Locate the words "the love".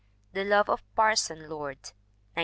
0.33-0.67